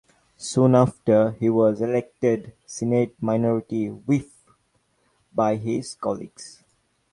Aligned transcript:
Soon 0.37 0.73
after, 0.73 1.33
he 1.33 1.47
was 1.47 1.79
elected 1.79 2.53
Senate 2.65 3.13
minority 3.21 3.89
whip 3.89 4.31
by 5.31 5.57
his 5.57 5.93
colleagues. 5.93 6.63